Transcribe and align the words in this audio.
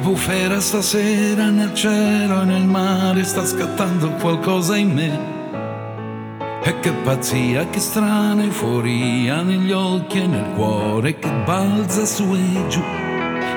bufera 0.00 0.60
stasera 0.60 1.50
nel 1.50 1.74
cielo 1.74 2.42
e 2.42 2.44
nel 2.44 2.64
mare 2.64 3.24
sta 3.24 3.44
scattando 3.44 4.10
qualcosa 4.12 4.76
in 4.76 4.92
me. 4.92 5.36
E 6.62 6.80
che 6.80 6.92
pazzia, 6.92 7.68
che 7.68 7.78
strana 7.78 8.42
euforia 8.42 9.42
negli 9.42 9.72
occhi 9.72 10.20
e 10.20 10.26
nel 10.26 10.52
cuore 10.54 11.18
che 11.18 11.30
balza 11.44 12.04
su 12.04 12.34
e 12.34 12.68
giù. 12.68 12.82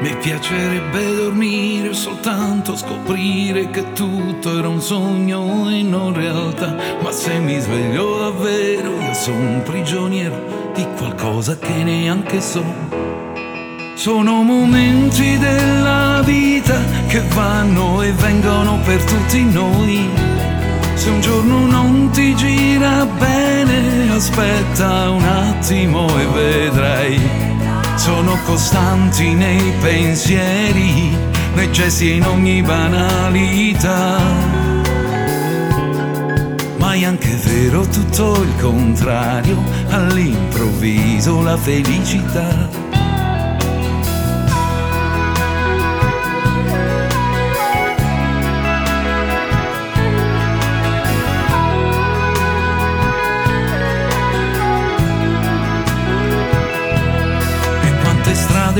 Mi 0.00 0.14
piacerebbe 0.16 1.16
dormire 1.16 1.94
soltanto 1.94 2.76
scoprire 2.76 3.70
che 3.70 3.92
tutto 3.92 4.58
era 4.58 4.68
un 4.68 4.80
sogno 4.80 5.70
e 5.70 5.82
non 5.82 6.12
realtà. 6.14 6.76
Ma 7.00 7.10
se 7.10 7.38
mi 7.38 7.58
sveglio 7.58 8.18
davvero 8.18 9.00
io 9.00 9.14
sono 9.14 9.38
un 9.38 9.62
prigioniero 9.62 10.70
di 10.74 10.86
qualcosa 10.96 11.56
che 11.58 11.82
neanche 11.82 12.40
so. 12.40 13.05
Sono 14.06 14.44
momenti 14.44 15.36
della 15.36 16.22
vita 16.24 16.80
che 17.08 17.20
vanno 17.34 18.02
e 18.02 18.12
vengono 18.12 18.78
per 18.84 19.02
tutti 19.02 19.42
noi. 19.42 20.08
Se 20.94 21.10
un 21.10 21.20
giorno 21.20 21.66
non 21.66 22.10
ti 22.12 22.32
gira 22.36 23.04
bene, 23.04 24.12
aspetta 24.12 25.10
un 25.10 25.24
attimo 25.24 26.06
e 26.20 26.26
vedrai. 26.26 27.20
Sono 27.96 28.38
costanti 28.44 29.34
nei 29.34 29.72
pensieri, 29.80 31.10
nei 31.56 31.72
gesti 31.72 32.12
e 32.12 32.14
in 32.14 32.26
ogni 32.26 32.62
banalità. 32.62 34.20
Ma 36.76 36.92
è 36.92 37.04
anche 37.04 37.36
vero 37.42 37.84
tutto 37.88 38.40
il 38.40 38.54
contrario, 38.60 39.60
all'improvviso 39.88 41.42
la 41.42 41.56
felicità 41.56 42.85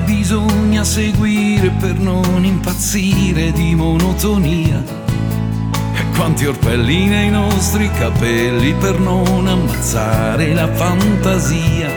bisogna 0.00 0.84
seguire 0.84 1.70
per 1.70 1.98
non 1.98 2.44
impazzire 2.44 3.52
di 3.52 3.74
monotonia. 3.74 4.82
E 5.94 6.16
quanti 6.16 6.46
orpelli 6.46 7.06
nei 7.06 7.30
nostri 7.30 7.90
capelli 7.90 8.74
per 8.74 8.98
non 8.98 9.46
ammazzare 9.46 10.52
la 10.52 10.72
fantasia. 10.72 11.90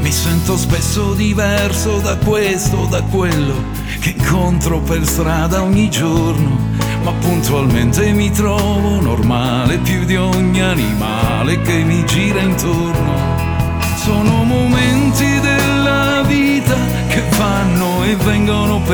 Mi 0.00 0.10
sento 0.12 0.56
spesso 0.56 1.14
diverso 1.14 1.98
da 2.00 2.16
questo, 2.16 2.86
da 2.90 3.02
quello 3.02 3.54
che 4.00 4.14
incontro 4.16 4.80
per 4.80 5.04
strada 5.06 5.62
ogni 5.62 5.90
giorno, 5.90 6.58
ma 7.02 7.12
puntualmente 7.12 8.12
mi 8.12 8.30
trovo 8.30 9.00
normale 9.00 9.78
più 9.78 10.04
di 10.04 10.16
ogni 10.16 10.60
animale 10.60 11.60
che 11.62 11.82
mi 11.82 12.04
gira 12.04 12.40
intorno. 12.40 13.53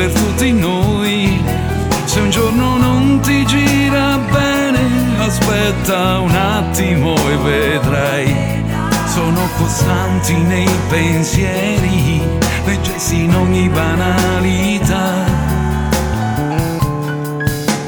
Per 0.01 0.11
tutti 0.13 0.51
noi. 0.51 1.39
Se 2.05 2.19
un 2.19 2.31
giorno 2.31 2.77
non 2.77 3.19
ti 3.21 3.45
gira 3.45 4.17
bene, 4.17 4.79
aspetta 5.19 6.19
un 6.19 6.33
attimo 6.33 7.13
e 7.29 7.37
vedrai. 7.37 8.63
Sono 9.05 9.47
costanti 9.57 10.33
nei 10.33 10.69
pensieri, 10.89 12.19
nei 12.63 13.15
in 13.15 13.35
ogni 13.35 13.69
banalità. 13.69 15.23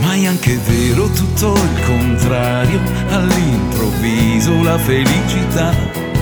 Ma 0.02 0.14
è 0.14 0.28
anche 0.28 0.60
vero 0.68 1.08
tutto 1.08 1.54
il 1.54 1.84
contrario, 1.86 2.80
all'improvviso 3.10 4.62
la 4.62 4.78
felicità 4.78 6.13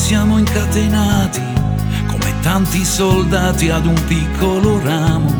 siamo 0.00 0.38
incatenati 0.38 1.42
come 2.06 2.34
tanti 2.40 2.84
soldati 2.84 3.68
ad 3.68 3.84
un 3.84 4.02
piccolo 4.08 4.80
ramo. 4.82 5.30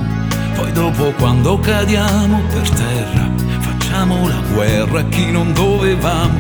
Poi 0.54 0.70
dopo 0.72 1.12
quando 1.12 1.58
cadiamo 1.58 2.42
per 2.52 2.68
terra 2.68 3.30
facciamo 3.58 4.28
la 4.28 4.40
guerra 4.52 5.00
a 5.00 5.04
chi 5.04 5.30
non 5.30 5.54
dovevamo. 5.54 6.38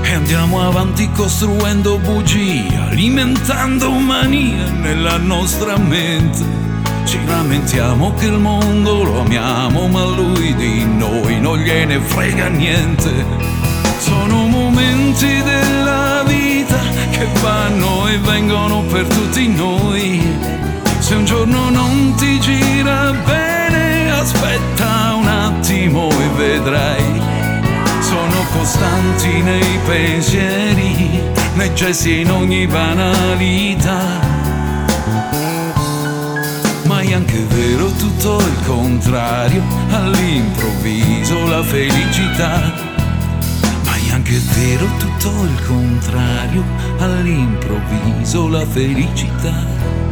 E 0.00 0.14
andiamo 0.14 0.66
avanti 0.66 1.10
costruendo 1.12 1.98
bugie, 1.98 2.66
alimentando 2.88 3.90
mania 3.90 4.70
nella 4.70 5.18
nostra 5.18 5.76
mente. 5.76 6.44
Ci 7.04 7.18
lamentiamo 7.26 8.14
che 8.14 8.24
il 8.24 8.38
mondo 8.38 9.04
lo 9.04 9.20
amiamo, 9.20 9.86
ma 9.86 10.04
lui 10.04 10.54
di 10.54 10.84
noi 10.86 11.38
non 11.40 11.58
gliene 11.58 12.00
frega 12.00 12.48
niente. 12.48 13.10
Sono 13.98 14.46
momenti 14.46 15.42
vita 15.42 15.81
che 17.22 17.40
vanno 17.40 18.08
e 18.08 18.18
vengono 18.18 18.82
per 18.82 19.06
tutti 19.06 19.46
noi. 19.48 20.20
Se 20.98 21.14
un 21.14 21.24
giorno 21.24 21.70
non 21.70 22.14
ti 22.16 22.40
gira 22.40 23.12
bene, 23.24 24.10
aspetta 24.10 25.14
un 25.14 25.28
attimo 25.28 26.10
e 26.10 26.28
vedrai. 26.36 27.22
Sono 28.00 28.44
costanti 28.56 29.40
nei 29.40 29.78
pensieri, 29.86 31.22
nei 31.54 31.74
gesti 31.74 32.10
e 32.10 32.20
in 32.22 32.30
ogni 32.30 32.66
banalità. 32.66 34.00
Ma 36.84 37.00
è 37.00 37.14
anche 37.14 37.46
vero 37.48 37.86
tutto 37.92 38.38
il 38.38 38.56
contrario, 38.66 39.62
all'improvviso 39.90 41.46
la 41.46 41.62
felicità 41.62 42.91
anche 44.32 44.38
vero 44.58 44.86
tutto 44.96 45.44
il 45.44 45.66
contrario, 45.66 46.64
all'improvviso 46.98 48.48
la 48.48 48.64
felicità 48.64 50.11